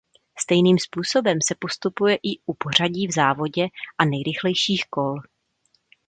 Stejným 0.39 0.77
způsobem 0.79 1.37
se 1.45 1.55
postupuje 1.59 2.15
i 2.15 2.39
u 2.45 2.53
pořadí 2.53 3.07
v 3.07 3.13
závodě 3.13 3.67
a 3.97 4.05
nejrychlejších 4.05 4.85
kol. 4.89 5.15